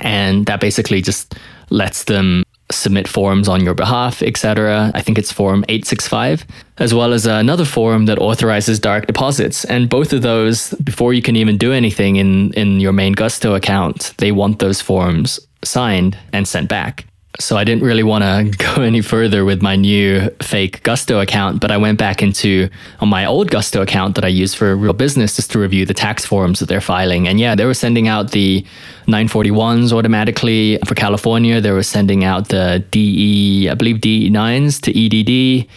And 0.02 0.46
that 0.46 0.60
basically 0.60 1.02
just 1.02 1.34
lets 1.70 2.04
them 2.04 2.44
submit 2.70 3.08
forms 3.08 3.48
on 3.48 3.64
your 3.64 3.74
behalf, 3.74 4.22
etc. 4.22 4.90
I 4.94 5.00
think 5.00 5.18
it's 5.18 5.32
form 5.32 5.64
865, 5.68 6.44
as 6.78 6.92
well 6.92 7.12
as 7.12 7.26
another 7.26 7.64
form 7.64 8.06
that 8.06 8.18
authorizes 8.18 8.78
direct 8.78 9.06
deposits. 9.06 9.64
And 9.64 9.88
both 9.88 10.12
of 10.12 10.22
those, 10.22 10.74
before 10.84 11.14
you 11.14 11.22
can 11.22 11.36
even 11.36 11.56
do 11.56 11.72
anything 11.72 12.16
in, 12.16 12.52
in 12.52 12.80
your 12.80 12.92
main 12.92 13.14
Gusto 13.14 13.54
account, 13.54 14.12
they 14.18 14.32
want 14.32 14.58
those 14.58 14.80
forms 14.80 15.40
signed 15.64 16.16
and 16.32 16.46
sent 16.46 16.68
back. 16.68 17.07
So 17.40 17.56
I 17.56 17.62
didn't 17.62 17.84
really 17.84 18.02
want 18.02 18.24
to 18.24 18.66
go 18.74 18.82
any 18.82 19.00
further 19.00 19.44
with 19.44 19.62
my 19.62 19.76
new 19.76 20.28
fake 20.42 20.82
Gusto 20.82 21.20
account, 21.20 21.60
but 21.60 21.70
I 21.70 21.76
went 21.76 21.98
back 21.98 22.20
into 22.20 22.68
on 23.00 23.08
my 23.08 23.24
old 23.26 23.50
Gusto 23.50 23.80
account 23.80 24.16
that 24.16 24.24
I 24.24 24.28
use 24.28 24.54
for 24.54 24.74
real 24.74 24.92
business 24.92 25.36
just 25.36 25.52
to 25.52 25.60
review 25.60 25.86
the 25.86 25.94
tax 25.94 26.26
forms 26.26 26.58
that 26.58 26.66
they're 26.66 26.80
filing. 26.80 27.28
And 27.28 27.38
yeah, 27.38 27.54
they 27.54 27.64
were 27.64 27.74
sending 27.74 28.08
out 28.08 28.32
the 28.32 28.66
941s 29.06 29.92
automatically 29.92 30.78
for 30.84 30.96
California. 30.96 31.60
They 31.60 31.70
were 31.70 31.84
sending 31.84 32.24
out 32.24 32.48
the 32.48 32.84
DE, 32.90 33.68
I 33.70 33.74
believe 33.74 33.96
DE9s 33.98 34.80
to 34.82 34.90
EDD. 34.98 35.68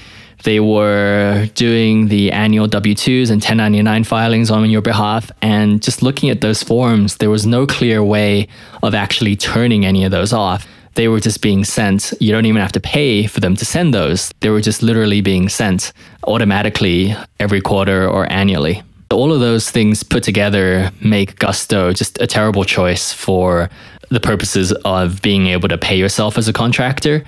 They 0.43 0.59
were 0.59 1.47
doing 1.53 2.07
the 2.07 2.31
annual 2.31 2.65
W 2.67 2.95
2s 2.95 3.29
and 3.29 3.39
1099 3.39 4.03
filings 4.05 4.49
on 4.49 4.67
your 4.71 4.81
behalf. 4.81 5.29
And 5.43 5.83
just 5.83 6.01
looking 6.01 6.31
at 6.31 6.41
those 6.41 6.63
forms, 6.63 7.17
there 7.17 7.29
was 7.29 7.45
no 7.45 7.67
clear 7.67 8.03
way 8.03 8.47
of 8.81 8.95
actually 8.95 9.35
turning 9.35 9.85
any 9.85 10.03
of 10.03 10.09
those 10.09 10.33
off 10.33 10.67
they 10.95 11.07
were 11.07 11.19
just 11.19 11.41
being 11.41 11.63
sent. 11.63 12.13
You 12.19 12.31
don't 12.31 12.45
even 12.45 12.61
have 12.61 12.71
to 12.73 12.79
pay 12.79 13.27
for 13.27 13.39
them 13.39 13.55
to 13.55 13.65
send 13.65 13.93
those. 13.93 14.31
They 14.41 14.49
were 14.49 14.61
just 14.61 14.83
literally 14.83 15.21
being 15.21 15.49
sent 15.49 15.93
automatically 16.25 17.15
every 17.39 17.61
quarter 17.61 18.07
or 18.07 18.31
annually. 18.31 18.83
All 19.11 19.33
of 19.33 19.39
those 19.39 19.69
things 19.69 20.03
put 20.03 20.23
together 20.23 20.91
make 21.01 21.37
Gusto 21.39 21.93
just 21.93 22.21
a 22.21 22.27
terrible 22.27 22.63
choice 22.63 23.11
for 23.11 23.69
the 24.09 24.19
purposes 24.19 24.71
of 24.85 25.21
being 25.21 25.47
able 25.47 25.69
to 25.69 25.77
pay 25.77 25.97
yourself 25.97 26.37
as 26.37 26.47
a 26.47 26.53
contractor. 26.53 27.23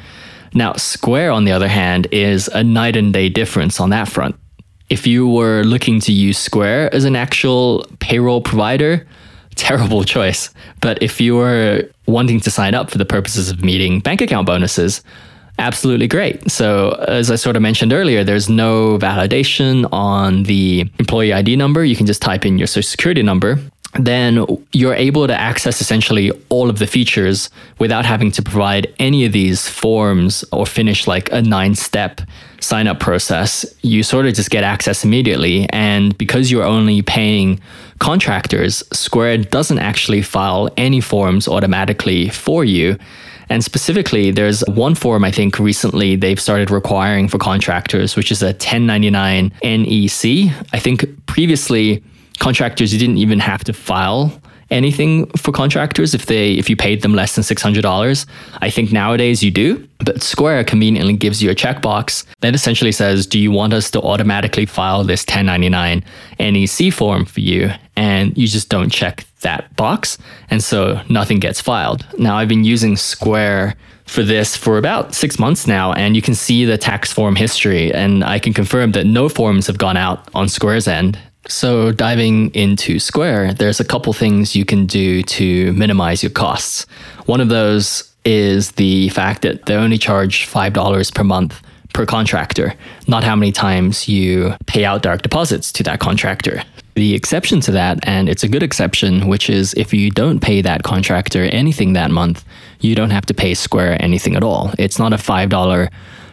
Now, 0.54 0.74
Square, 0.74 1.32
on 1.32 1.46
the 1.46 1.52
other 1.52 1.68
hand, 1.68 2.08
is 2.12 2.48
a 2.50 2.64
night 2.64 2.96
and 2.96 3.12
day 3.12 3.30
difference 3.30 3.80
on 3.80 3.90
that 3.90 4.08
front. 4.08 4.36
If 4.90 5.08
you 5.08 5.28
were 5.28 5.64
looking 5.64 6.00
to 6.02 6.12
use 6.12 6.38
Square 6.38 6.94
as 6.94 7.06
an 7.06 7.16
actual 7.16 7.86
payroll 8.00 8.42
provider, 8.42 9.08
terrible 9.56 10.04
choice. 10.16 10.50
But 10.82 11.02
if 11.02 11.22
you're 11.22 11.84
wanting 12.08 12.40
to 12.42 12.52
sign 12.52 12.74
up 12.76 12.90
for 12.90 12.98
the 12.98 13.06
purposes 13.06 13.50
of 13.50 13.64
meeting 13.64 14.00
bank 14.00 14.22
account 14.22 14.48
bonuses, 14.48 15.02
absolutely 15.60 16.08
great. 16.08 16.50
So, 16.52 16.92
as 17.08 17.30
I 17.32 17.36
sort 17.36 17.56
of 17.56 17.62
mentioned 17.62 17.94
earlier, 17.94 18.24
there's 18.24 18.50
no 18.50 18.98
validation 18.98 19.88
on 19.92 20.44
the 20.44 20.90
employee 21.00 21.34
ID 21.34 21.56
number. 21.56 21.84
You 21.84 21.96
can 21.96 22.06
just 22.06 22.22
type 22.22 22.46
in 22.46 22.58
your 22.58 22.68
social 22.68 22.90
security 22.90 23.24
number. 23.24 23.60
then 24.00 24.44
you're 24.72 24.96
able 24.96 25.28
to 25.28 25.40
access 25.40 25.80
essentially 25.80 26.32
all 26.50 26.68
of 26.68 26.80
the 26.80 26.88
features 26.88 27.52
without 27.78 28.06
having 28.06 28.32
to 28.32 28.42
provide 28.42 28.92
any 28.98 29.24
of 29.24 29.32
these 29.34 29.70
forms 29.70 30.44
or 30.52 30.66
finish 30.66 31.06
like 31.06 31.32
a 31.32 31.44
nine 31.44 31.76
step 31.76 32.20
sign 32.60 32.88
up 32.88 33.00
process. 33.00 33.66
You 33.84 34.02
sort 34.02 34.26
of 34.26 34.34
just 34.34 34.50
get 34.50 34.64
access 34.64 35.04
immediately. 35.04 35.68
And 35.70 36.18
because 36.18 36.50
you're 36.50 36.64
only 36.64 37.04
paying 37.04 37.60
contractors, 38.04 38.84
Square 38.92 39.38
doesn't 39.38 39.80
actually 39.80 40.22
file 40.22 40.70
any 40.76 41.00
forms 41.00 41.48
automatically 41.48 42.28
for 42.28 42.66
you. 42.66 42.98
And 43.48 43.64
specifically, 43.64 44.30
there's 44.30 44.62
one 44.68 44.94
form 44.94 45.24
I 45.24 45.32
think 45.32 45.58
recently 45.58 46.18
they've 46.18 46.40
started 46.40 46.70
requiring 46.70 47.30
for 47.30 47.38
contractors, 47.38 48.18
which 48.18 48.30
is 48.30 48.42
a 48.42 48.48
1099 48.48 49.54
NEC. 49.64 50.52
I 50.74 50.80
think 50.80 51.06
previously, 51.28 52.04
contractors 52.40 52.92
didn't 52.92 53.20
even 53.20 53.40
have 53.40 53.64
to 53.64 53.74
file 53.74 54.38
anything 54.74 55.28
for 55.38 55.52
contractors 55.52 56.14
if 56.14 56.26
they 56.26 56.54
if 56.54 56.70
you 56.70 56.76
paid 56.76 57.02
them 57.02 57.14
less 57.14 57.36
than 57.36 57.44
$600 57.44 58.26
i 58.62 58.70
think 58.70 58.92
nowadays 58.92 59.44
you 59.44 59.52
do 59.52 59.88
but 60.00 60.22
square 60.22 60.64
conveniently 60.64 61.14
gives 61.14 61.42
you 61.42 61.50
a 61.50 61.56
checkbox 61.56 62.26
that 62.42 62.56
essentially 62.56 62.92
says 62.92 63.28
do 63.28 63.40
you 63.40 63.52
want 63.52 63.72
us 63.72 63.92
to 63.92 64.02
automatically 64.02 64.66
file 64.66 65.04
this 65.04 65.22
1099 65.22 66.04
nec 66.40 66.94
form 66.94 67.24
for 67.24 67.40
you 67.40 67.70
and 67.96 68.36
you 68.38 68.48
just 68.48 68.70
don't 68.70 68.90
check 68.90 69.26
that 69.42 69.74
box 69.76 70.18
and 70.50 70.64
so 70.64 71.00
nothing 71.08 71.40
gets 71.40 71.62
filed 71.62 72.06
now 72.18 72.36
i've 72.36 72.50
been 72.50 72.64
using 72.64 72.98
square 72.98 73.76
for 74.06 74.24
this 74.24 74.56
for 74.58 74.78
about 74.78 75.16
six 75.16 75.40
months 75.40 75.66
now, 75.66 75.94
and 75.94 76.16
you 76.16 76.22
can 76.22 76.36
see 76.36 76.66
the 76.66 76.78
tax 76.78 77.12
form 77.12 77.36
history. 77.36 77.94
And 77.94 78.24
I 78.24 78.38
can 78.38 78.54
confirm 78.54 78.92
that 78.92 79.06
no 79.06 79.30
forms 79.30 79.68
have 79.68 79.78
gone 79.78 79.98
out 79.98 80.30
on 80.36 80.50
Square's 80.50 80.88
end. 80.88 81.18
So, 81.48 81.92
diving 81.92 82.52
into 82.56 83.00
Square, 83.00 83.56
there's 83.56 83.82
a 83.82 83.86
couple 83.86 84.14
things 84.14 84.56
you 84.56 84.64
can 84.64 84.86
do 84.86 85.24
to 85.24 85.74
minimize 85.74 86.24
your 86.24 86.32
costs. 86.32 86.86
One 87.26 87.42
of 87.42 87.50
those 87.50 88.10
is 88.24 88.72
the 88.72 89.10
fact 89.10 89.42
that 89.42 89.66
they 89.66 89.76
only 89.76 89.98
charge 89.98 90.48
$5 90.48 91.14
per 91.14 91.24
month 91.24 91.62
per 91.94 92.06
contractor, 92.06 92.74
not 93.08 93.24
how 93.24 93.36
many 93.36 93.52
times 93.52 94.08
you 94.08 94.56
pay 94.66 94.86
out 94.86 95.04
direct 95.04 95.24
deposits 95.24 95.72
to 95.74 95.84
that 95.84 96.00
contractor. 96.00 96.64
The 96.96 97.14
exception 97.14 97.60
to 97.62 97.72
that, 97.72 98.00
and 98.04 98.30
it's 98.30 98.44
a 98.44 98.48
good 98.48 98.64
exception, 98.64 99.28
which 99.28 99.50
is 99.50 99.74
if 99.74 99.94
you 99.94 100.12
don't 100.12 100.40
pay 100.40 100.62
that 100.62 100.84
contractor 100.84 101.44
anything 101.44 101.94
that 101.94 102.12
month, 102.12 102.46
you 102.80 102.96
don't 102.96 103.10
have 103.10 103.26
to 103.28 103.34
pay 103.34 103.54
Square 103.54 104.02
anything 104.02 104.36
at 104.36 104.44
all. 104.44 104.72
It's 104.80 105.00
not 105.00 105.12
a 105.12 105.18
$5 105.18 105.90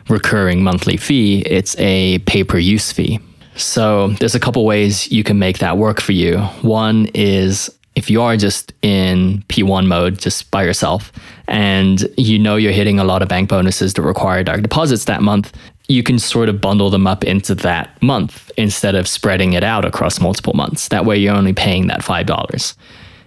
recurring 0.08 0.62
monthly 0.62 0.96
fee, 0.96 1.40
it's 1.46 1.76
a 1.78 2.18
pay 2.20 2.44
per 2.44 2.58
use 2.58 2.92
fee. 2.92 3.20
So 3.62 4.08
there's 4.20 4.34
a 4.34 4.40
couple 4.40 4.64
ways 4.64 5.10
you 5.10 5.22
can 5.22 5.38
make 5.38 5.58
that 5.58 5.78
work 5.78 6.00
for 6.00 6.12
you. 6.12 6.38
One 6.62 7.08
is 7.14 7.70
if 7.94 8.08
you 8.08 8.22
are 8.22 8.36
just 8.36 8.72
in 8.82 9.42
P1 9.48 9.86
mode, 9.86 10.18
just 10.18 10.50
by 10.50 10.64
yourself, 10.64 11.12
and 11.48 12.08
you 12.16 12.38
know 12.38 12.56
you're 12.56 12.72
hitting 12.72 12.98
a 12.98 13.04
lot 13.04 13.22
of 13.22 13.28
bank 13.28 13.48
bonuses 13.48 13.94
that 13.94 14.02
require 14.02 14.42
direct 14.42 14.62
deposits 14.62 15.04
that 15.04 15.22
month, 15.22 15.52
you 15.88 16.02
can 16.02 16.18
sort 16.18 16.48
of 16.48 16.60
bundle 16.60 16.88
them 16.88 17.06
up 17.06 17.24
into 17.24 17.54
that 17.56 18.00
month 18.00 18.50
instead 18.56 18.94
of 18.94 19.08
spreading 19.08 19.54
it 19.54 19.64
out 19.64 19.84
across 19.84 20.20
multiple 20.20 20.54
months. 20.54 20.88
That 20.88 21.04
way 21.04 21.16
you're 21.18 21.34
only 21.34 21.52
paying 21.52 21.88
that 21.88 22.00
$5. 22.00 22.76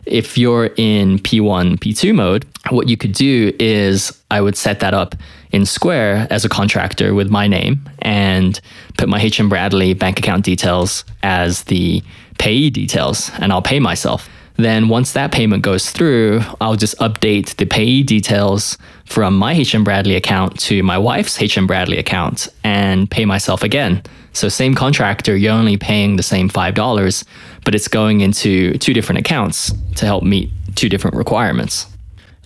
If 0.06 0.38
you're 0.38 0.68
in 0.78 1.20
P1, 1.20 1.78
P2 1.78 2.16
mode, 2.16 2.46
what 2.70 2.88
you 2.88 2.98
could 2.98 3.14
do 3.14 3.54
is 3.60 4.18
I 4.32 4.42
would 4.42 4.56
set 4.56 4.80
that 4.80 4.94
up 4.94 5.16
in 5.54 5.66
Square 5.66 6.28
as 6.30 6.44
a 6.44 6.50
contractor 6.50 7.14
with 7.14 7.30
my 7.30 7.48
name 7.48 7.80
and 8.00 8.60
put 8.98 9.08
my 9.08 9.20
HM 9.24 9.48
Bradley 9.48 9.94
bank 9.94 10.20
account 10.20 10.44
details 10.44 11.06
as 11.22 11.64
the 11.66 12.04
payee 12.40 12.72
details, 12.72 13.32
and 13.40 13.54
I'll 13.54 13.62
pay 13.62 13.80
myself. 13.80 14.28
Then 14.56 14.90
once 14.90 15.14
that 15.14 15.32
payment 15.32 15.64
goes 15.64 15.92
through, 15.92 16.42
I'll 16.60 16.76
just 16.76 16.98
update 17.00 17.56
the 17.56 17.66
payee 17.66 18.04
details 18.04 18.78
from 19.06 19.36
my 19.36 19.56
HM 19.56 19.84
Bradley 19.84 20.16
account 20.16 20.60
to 20.62 20.84
my 20.84 20.98
wife's 20.98 21.38
HM 21.38 21.68
Bradley 21.68 21.98
account 21.98 22.48
and 22.64 23.10
pay 23.10 23.26
myself 23.26 23.64
again. 23.64 24.04
So 24.34 24.50
same 24.50 24.74
contractor, 24.74 25.38
you're 25.38 25.54
only 25.54 25.78
paying 25.78 26.16
the 26.16 26.24
same 26.24 26.50
$5, 26.50 27.26
but 27.64 27.76
it's 27.76 27.88
going 27.88 28.22
into 28.22 28.74
two 28.80 28.94
different 28.94 29.20
accounts 29.20 29.72
to 29.96 30.06
help 30.06 30.24
meet 30.24 30.52
two 30.76 30.90
different 30.90 31.16
requirements. 31.16 31.88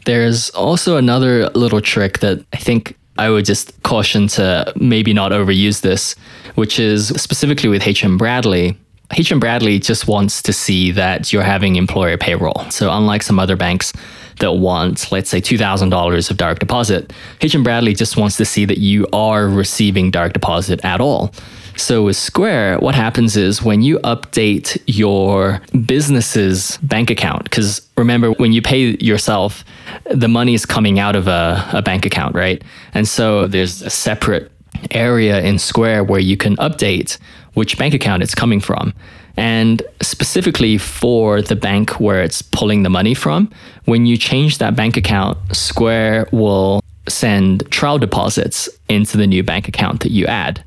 There's 0.08 0.50
also 0.52 0.96
another 0.96 1.50
little 1.50 1.82
trick 1.82 2.20
that 2.20 2.40
I 2.54 2.58
think 2.58 2.98
I 3.18 3.30
would 3.30 3.44
just 3.44 3.84
caution 3.84 4.30
to 4.30 4.72
maybe 4.78 5.12
not 5.12 5.34
overuse 5.34 5.82
this, 5.82 6.16
which 6.56 6.80
is 6.80 7.10
specifically 7.22 7.68
with 7.68 7.84
HM 7.84 8.18
Bradley. 8.18 8.78
HM 9.12 9.42
Bradley 9.42 9.80
just 9.80 10.08
wants 10.08 10.42
to 10.44 10.54
see 10.54 10.92
that 10.92 11.34
you're 11.34 11.44
having 11.44 11.76
employer 11.76 12.18
payroll. 12.18 12.70
So 12.70 12.90
unlike 12.90 13.22
some 13.22 13.38
other 13.38 13.58
banks 13.58 13.92
that 14.40 14.54
want, 14.54 15.12
let's 15.12 15.30
say, 15.30 15.42
$2,000 15.42 16.32
of 16.32 16.38
direct 16.38 16.62
deposit, 16.62 17.12
HM 17.42 17.64
Bradley 17.64 17.94
just 17.94 18.16
wants 18.16 18.38
to 18.38 18.46
see 18.46 18.64
that 18.64 18.78
you 18.78 19.08
are 19.12 19.50
receiving 19.50 20.10
direct 20.10 20.36
deposit 20.36 20.80
at 20.86 21.02
all. 21.02 21.34
So 21.78 22.04
with 22.04 22.18
Square, 22.18 22.80
what 22.80 22.96
happens 22.96 23.38
is 23.38 23.62
when 23.62 23.84
you 23.84 24.00
update 24.00 24.82
your 24.88 25.62
business's 25.86 26.78
bank 26.78 27.12
account, 27.12 27.44
because 27.44 27.88
remember, 27.96 28.32
when 28.32 28.52
you 28.52 28.64
pay 28.64 28.98
yourself, 28.98 29.64
the 30.06 30.28
money 30.28 30.56
is 30.56 30.66
coming 30.66 30.98
out 31.00 31.16
of 31.16 31.28
a, 31.28 31.64
a 31.74 31.84
bank 31.84 32.06
account, 32.06 32.36
right? 32.36 32.64
And 32.96 33.08
so 33.08 33.46
there's 33.46 33.84
a 33.84 33.92
separate 33.92 34.52
area 34.90 35.40
in 35.42 35.60
Square 35.60 36.06
where 36.06 36.20
you 36.20 36.36
can 36.36 36.56
update 36.58 37.20
which 37.54 37.78
bank 37.78 37.94
account 37.94 38.24
it's 38.24 38.36
coming 38.36 38.60
from. 38.60 38.94
And 39.38 39.84
specifically 40.02 40.80
for 40.80 41.44
the 41.44 41.56
bank 41.56 42.00
where 42.00 42.24
it's 42.24 42.42
pulling 42.42 42.82
the 42.82 42.90
money 42.90 43.14
from, 43.14 43.52
when 43.86 44.08
you 44.08 44.18
change 44.18 44.58
that 44.58 44.76
bank 44.76 44.98
account, 44.98 45.38
Square 45.56 46.30
will 46.32 46.82
send 47.08 47.70
trial 47.72 48.00
deposits 48.00 48.68
into 48.90 49.16
the 49.16 49.28
new 49.28 49.44
bank 49.44 49.68
account 49.68 50.02
that 50.02 50.12
you 50.12 50.26
add. 50.26 50.64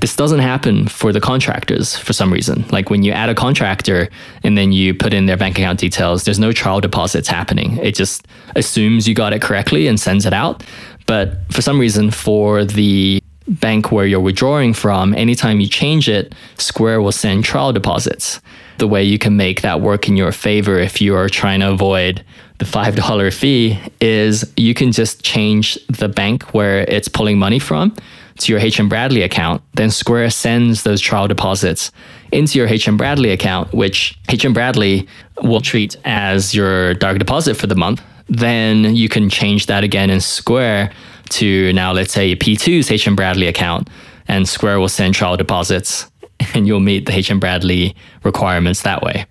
This 0.00 0.16
doesn't 0.16 0.40
happen 0.40 0.88
for 0.88 1.12
the 1.12 1.20
contractors 1.20 1.96
for 1.96 2.12
some 2.12 2.32
reason. 2.32 2.64
Like 2.70 2.90
when 2.90 3.02
you 3.02 3.12
add 3.12 3.28
a 3.28 3.34
contractor 3.34 4.08
and 4.42 4.56
then 4.56 4.72
you 4.72 4.94
put 4.94 5.12
in 5.12 5.26
their 5.26 5.36
bank 5.36 5.58
account 5.58 5.80
details, 5.80 6.24
there's 6.24 6.38
no 6.38 6.52
trial 6.52 6.80
deposits 6.80 7.28
happening. 7.28 7.78
It 7.78 7.94
just 7.94 8.26
assumes 8.56 9.06
you 9.06 9.14
got 9.14 9.32
it 9.32 9.42
correctly 9.42 9.86
and 9.86 9.98
sends 9.98 10.26
it 10.26 10.32
out. 10.32 10.64
But 11.06 11.40
for 11.50 11.62
some 11.62 11.78
reason, 11.78 12.10
for 12.10 12.64
the 12.64 13.22
bank 13.48 13.90
where 13.90 14.06
you're 14.06 14.20
withdrawing 14.20 14.72
from, 14.72 15.14
anytime 15.14 15.60
you 15.60 15.68
change 15.68 16.08
it, 16.08 16.34
Square 16.58 17.02
will 17.02 17.12
send 17.12 17.44
trial 17.44 17.72
deposits. 17.72 18.40
The 18.78 18.86
way 18.88 19.04
you 19.04 19.18
can 19.18 19.36
make 19.36 19.62
that 19.62 19.80
work 19.80 20.08
in 20.08 20.16
your 20.16 20.32
favor 20.32 20.78
if 20.78 21.00
you 21.00 21.14
are 21.14 21.28
trying 21.28 21.60
to 21.60 21.70
avoid 21.70 22.24
the 22.58 22.64
$5 22.64 23.34
fee 23.34 23.78
is 24.00 24.50
you 24.56 24.74
can 24.74 24.92
just 24.92 25.22
change 25.22 25.78
the 25.86 26.08
bank 26.08 26.54
where 26.54 26.80
it's 26.82 27.08
pulling 27.08 27.38
money 27.38 27.58
from 27.58 27.94
to 28.44 28.52
your 28.52 28.60
HM 28.60 28.88
Bradley 28.88 29.22
account, 29.22 29.62
then 29.74 29.90
Square 29.90 30.30
sends 30.30 30.82
those 30.82 31.00
trial 31.00 31.28
deposits 31.28 31.92
into 32.30 32.58
your 32.58 32.68
HM 32.68 32.96
Bradley 32.96 33.30
account, 33.30 33.72
which 33.72 34.18
HM 34.28 34.52
Bradley 34.52 35.06
will 35.42 35.60
treat 35.60 35.96
as 36.04 36.54
your 36.54 36.94
direct 36.94 37.18
deposit 37.18 37.54
for 37.56 37.66
the 37.66 37.74
month. 37.74 38.02
Then 38.28 38.94
you 38.94 39.08
can 39.08 39.28
change 39.28 39.66
that 39.66 39.84
again 39.84 40.10
in 40.10 40.20
Square 40.20 40.92
to 41.30 41.72
now, 41.72 41.92
let's 41.92 42.12
say 42.12 42.34
P2's 42.36 43.04
HM 43.04 43.16
Bradley 43.16 43.46
account, 43.46 43.88
and 44.28 44.48
Square 44.48 44.80
will 44.80 44.88
send 44.88 45.14
trial 45.14 45.36
deposits, 45.36 46.10
and 46.54 46.66
you'll 46.66 46.80
meet 46.80 47.06
the 47.06 47.12
HM 47.12 47.40
Bradley 47.40 47.94
requirements 48.24 48.82
that 48.82 49.02
way. 49.02 49.26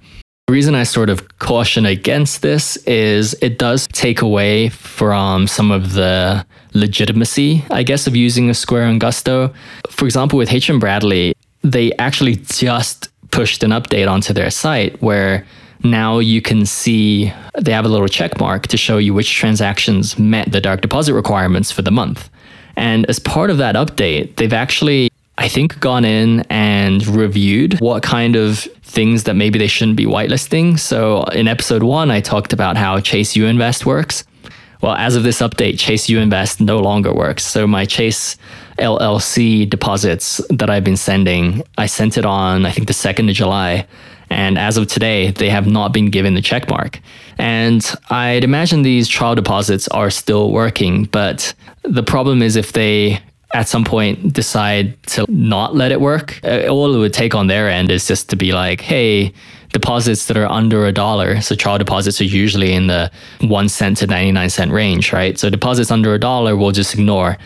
The 0.48 0.54
reason 0.54 0.76
I 0.76 0.84
sort 0.84 1.10
of 1.10 1.38
caution 1.40 1.86
against 1.86 2.42
this 2.42 2.76
is 2.86 3.36
it 3.42 3.58
does 3.58 3.88
take 3.88 4.22
away 4.22 4.70
from 4.70 5.48
some 5.48 5.72
of 5.72 5.94
the 5.94 6.46
legitimacy, 6.74 7.66
I 7.70 7.84
guess, 7.84 8.08
of 8.08 8.16
using 8.16 8.50
a 8.50 8.54
Square 8.54 8.86
on 8.86 9.00
Gusto. 9.00 9.54
For 9.90 10.06
example, 10.06 10.38
with 10.38 10.50
HM 10.50 10.80
Bradley, 10.80 11.36
they 11.64 11.92
actually 11.94 12.36
just 12.36 13.10
pushed 13.32 13.64
an 13.64 13.72
update 13.72 14.10
onto 14.10 14.34
their 14.34 14.50
site 14.50 15.02
where 15.02 15.46
now 15.84 16.20
you 16.20 16.42
can 16.42 16.66
see 16.66 17.34
they 17.60 17.72
have 17.72 17.86
a 17.86 17.90
little 17.90 18.08
check 18.08 18.40
mark 18.40 18.68
to 18.68 18.78
show 18.78 18.98
you 18.98 19.14
which 19.14 19.34
transactions 19.34 20.20
met 20.20 20.52
the 20.52 20.62
direct 20.62 20.82
deposit 20.82 21.14
requirements 21.14 21.72
for 21.72 21.82
the 21.82 21.92
month. 21.92 22.30
And 22.76 23.06
as 23.10 23.20
part 23.20 23.50
of 23.50 23.58
that 23.58 23.76
update, 23.76 24.36
they've 24.36 24.54
actually, 24.54 25.10
I 25.38 25.48
think, 25.48 25.80
gone 25.80 26.06
in 26.06 26.42
and 26.50 27.06
reviewed 27.08 27.80
what 27.80 28.04
kind 28.04 28.36
of 28.36 28.60
things 28.84 29.24
that 29.24 29.36
maybe 29.36 29.58
they 29.58 29.68
shouldn't 29.68 29.98
be 29.98 30.06
whitelisting. 30.06 30.78
So 30.78 31.24
in 31.24 31.48
episode 31.48 31.84
one, 31.84 32.12
I 32.12 32.22
talked 32.22 32.54
about 32.54 32.78
how 32.78 33.00
Chase 33.00 33.36
You 33.36 33.46
Invest 33.46 33.86
works. 33.86 34.24
Well, 34.82 34.96
as 34.96 35.16
of 35.16 35.24
this 35.24 35.40
update, 35.42 35.78
Chase 35.78 36.10
You 36.10 36.20
Invest 36.20 36.60
no 36.60 36.80
longer 36.80 37.14
works. 37.14 37.46
So 37.46 37.68
my 37.68 37.86
Chase 37.86 38.36
LLC 38.80 39.70
deposits 39.70 40.42
that 40.50 40.70
I've 40.70 40.84
been 40.84 40.98
sending, 40.98 41.64
I 41.78 41.86
sent 41.86 42.18
it 42.18 42.26
on, 42.26 42.66
I 42.66 42.72
think, 42.72 42.88
the 42.88 42.94
2nd 42.94 43.30
of 43.30 43.36
July. 43.36 43.86
And 44.32 44.58
as 44.58 44.78
of 44.78 44.88
today, 44.88 45.32
they 45.32 45.50
have 45.50 45.68
not 45.68 45.94
been 45.94 46.10
given 46.10 46.34
the 46.34 46.42
check 46.42 46.70
mark. 46.70 47.00
And 47.38 47.86
I'd 48.10 48.44
imagine 48.44 48.82
these 48.82 49.08
trial 49.08 49.36
deposits 49.36 49.88
are 49.90 50.10
still 50.10 50.52
working, 50.52 51.06
but 51.06 51.54
the 51.84 52.04
problem 52.04 52.42
is 52.42 52.56
if 52.56 52.74
they 52.74 53.22
at 53.54 53.68
some 53.68 53.84
point 53.84 54.32
decide 54.34 55.02
to 55.04 55.26
not 55.28 55.76
let 55.76 55.92
it 55.92 56.00
work, 56.00 56.40
uh, 56.44 56.68
all 56.68 56.96
it 56.96 56.98
would 56.98 57.14
take 57.14 57.36
on 57.36 57.48
their 57.48 57.70
end 57.70 57.92
is 57.92 58.08
just 58.08 58.30
to 58.30 58.36
be 58.36 58.54
like, 58.54 58.80
hey, 58.80 59.34
deposits 59.72 60.26
that 60.26 60.38
are 60.38 60.48
under 60.48 60.86
a 60.86 60.92
dollar. 60.92 61.42
So 61.42 61.56
trial 61.56 61.78
deposits 61.78 62.20
are 62.22 62.26
usually 62.26 62.74
in 62.74 62.88
the 62.88 63.12
one 63.42 63.70
cent 63.70 63.98
to 63.98 64.08
99 64.08 64.50
cent 64.50 64.72
range, 64.72 65.14
right? 65.14 65.38
So 65.38 65.50
deposits 65.50 65.92
under 65.92 66.14
a 66.14 66.20
dollar 66.20 66.56
we'll 66.56 66.72
just 66.72 66.94
ignore. 66.94 67.38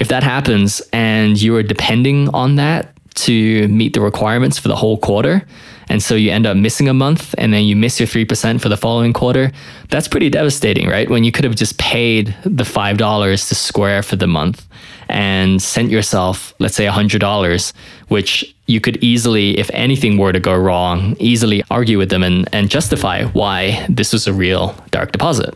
If 0.00 0.08
that 0.08 0.22
happens 0.22 0.82
and 0.92 1.40
you 1.40 1.54
are 1.56 1.62
depending 1.62 2.28
on 2.30 2.56
that 2.56 2.92
to 3.14 3.68
meet 3.68 3.94
the 3.94 4.00
requirements 4.00 4.58
for 4.58 4.68
the 4.68 4.76
whole 4.76 4.98
quarter, 4.98 5.46
and 5.88 6.02
so 6.02 6.14
you 6.14 6.30
end 6.30 6.46
up 6.46 6.56
missing 6.56 6.88
a 6.88 6.94
month 6.94 7.34
and 7.38 7.52
then 7.52 7.64
you 7.64 7.76
miss 7.76 8.00
your 8.00 8.06
3% 8.06 8.60
for 8.60 8.68
the 8.68 8.76
following 8.76 9.12
quarter, 9.12 9.52
that's 9.90 10.08
pretty 10.08 10.30
devastating, 10.30 10.88
right? 10.88 11.08
When 11.08 11.24
you 11.24 11.32
could 11.32 11.44
have 11.44 11.54
just 11.54 11.78
paid 11.78 12.34
the 12.42 12.64
$5 12.64 13.48
to 13.48 13.54
Square 13.54 14.02
for 14.02 14.16
the 14.16 14.26
month 14.26 14.66
and 15.08 15.62
sent 15.62 15.90
yourself, 15.90 16.54
let's 16.58 16.74
say, 16.74 16.86
$100, 16.86 17.72
which 18.08 18.54
you 18.66 18.80
could 18.80 18.96
easily, 19.02 19.58
if 19.58 19.70
anything 19.72 20.18
were 20.18 20.32
to 20.32 20.40
go 20.40 20.56
wrong, 20.56 21.16
easily 21.18 21.62
argue 21.70 21.98
with 21.98 22.10
them 22.10 22.22
and, 22.22 22.48
and 22.52 22.70
justify 22.70 23.24
why 23.26 23.86
this 23.88 24.12
was 24.12 24.26
a 24.26 24.32
real 24.32 24.74
direct 24.90 25.12
deposit. 25.12 25.54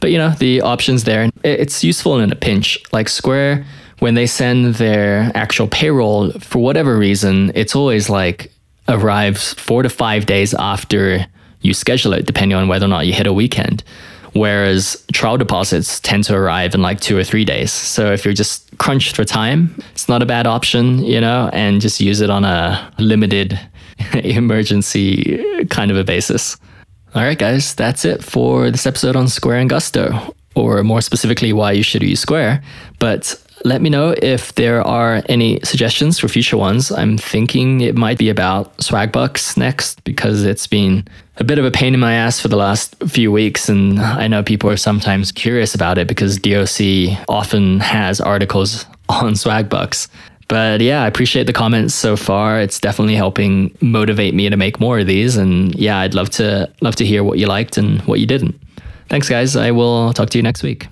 But 0.00 0.10
you 0.10 0.18
know, 0.18 0.30
the 0.30 0.60
options 0.60 1.04
there, 1.04 1.30
it's 1.42 1.82
useful 1.82 2.20
in 2.20 2.30
a 2.30 2.36
pinch. 2.36 2.78
Like 2.92 3.08
Square, 3.08 3.66
when 3.98 4.14
they 4.14 4.26
send 4.26 4.76
their 4.76 5.32
actual 5.34 5.66
payroll, 5.66 6.30
for 6.32 6.60
whatever 6.60 6.96
reason, 6.96 7.50
it's 7.54 7.74
always 7.74 8.08
like 8.08 8.52
arrives 8.88 9.54
four 9.54 9.82
to 9.82 9.88
five 9.88 10.26
days 10.26 10.54
after 10.54 11.26
you 11.60 11.74
schedule 11.74 12.12
it, 12.12 12.26
depending 12.26 12.56
on 12.56 12.68
whether 12.68 12.86
or 12.86 12.88
not 12.88 13.06
you 13.06 13.12
hit 13.12 13.26
a 13.26 13.32
weekend. 13.32 13.82
Whereas 14.38 15.04
trial 15.12 15.36
deposits 15.36 15.98
tend 15.98 16.22
to 16.24 16.36
arrive 16.36 16.72
in 16.72 16.80
like 16.80 17.00
two 17.00 17.18
or 17.18 17.24
three 17.24 17.44
days. 17.44 17.72
So 17.72 18.12
if 18.12 18.24
you're 18.24 18.34
just 18.34 18.78
crunched 18.78 19.16
for 19.16 19.24
time, 19.24 19.74
it's 19.90 20.08
not 20.08 20.22
a 20.22 20.26
bad 20.26 20.46
option, 20.46 21.04
you 21.04 21.20
know, 21.20 21.50
and 21.52 21.80
just 21.80 22.00
use 22.00 22.20
it 22.20 22.30
on 22.30 22.44
a 22.44 22.92
limited 22.98 23.58
emergency 24.14 25.44
kind 25.70 25.90
of 25.90 25.96
a 25.96 26.04
basis. 26.04 26.56
All 27.16 27.22
right, 27.22 27.38
guys, 27.38 27.74
that's 27.74 28.04
it 28.04 28.22
for 28.22 28.70
this 28.70 28.86
episode 28.86 29.16
on 29.16 29.26
Square 29.26 29.58
and 29.58 29.70
Gusto, 29.70 30.34
or 30.54 30.84
more 30.84 31.00
specifically, 31.00 31.52
why 31.52 31.72
you 31.72 31.82
should 31.82 32.02
use 32.02 32.20
Square. 32.20 32.62
But 33.00 33.34
let 33.64 33.82
me 33.82 33.90
know 33.90 34.14
if 34.22 34.54
there 34.54 34.86
are 34.86 35.22
any 35.28 35.60
suggestions 35.64 36.18
for 36.18 36.28
future 36.28 36.56
ones. 36.56 36.90
I'm 36.90 37.18
thinking 37.18 37.80
it 37.80 37.96
might 37.96 38.18
be 38.18 38.30
about 38.30 38.76
Swagbucks 38.78 39.56
next 39.56 40.02
because 40.04 40.44
it's 40.44 40.66
been 40.66 41.06
a 41.36 41.44
bit 41.44 41.58
of 41.58 41.64
a 41.64 41.70
pain 41.70 41.94
in 41.94 42.00
my 42.00 42.14
ass 42.14 42.40
for 42.40 42.48
the 42.48 42.56
last 42.56 42.96
few 43.06 43.30
weeks. 43.32 43.68
And 43.68 44.00
I 44.00 44.28
know 44.28 44.42
people 44.42 44.70
are 44.70 44.76
sometimes 44.76 45.32
curious 45.32 45.74
about 45.74 45.98
it 45.98 46.08
because 46.08 46.38
DOC 46.38 47.18
often 47.28 47.80
has 47.80 48.20
articles 48.20 48.86
on 49.08 49.32
Swagbucks. 49.34 50.08
But 50.48 50.80
yeah, 50.80 51.02
I 51.02 51.06
appreciate 51.06 51.46
the 51.46 51.52
comments 51.52 51.94
so 51.94 52.16
far. 52.16 52.60
It's 52.60 52.80
definitely 52.80 53.16
helping 53.16 53.76
motivate 53.82 54.34
me 54.34 54.48
to 54.48 54.56
make 54.56 54.80
more 54.80 54.98
of 54.98 55.06
these. 55.06 55.36
And 55.36 55.74
yeah, 55.74 55.98
I'd 55.98 56.14
love 56.14 56.30
to 56.30 56.72
love 56.80 56.96
to 56.96 57.04
hear 57.04 57.22
what 57.22 57.38
you 57.38 57.46
liked 57.46 57.76
and 57.76 58.00
what 58.02 58.18
you 58.18 58.26
didn't. 58.26 58.58
Thanks 59.10 59.28
guys. 59.28 59.56
I 59.56 59.70
will 59.72 60.12
talk 60.14 60.30
to 60.30 60.38
you 60.38 60.42
next 60.42 60.62
week. 60.62 60.88